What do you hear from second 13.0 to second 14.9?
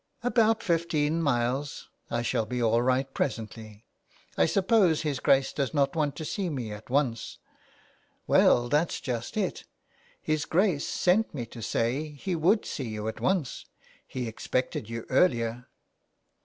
at once. He expected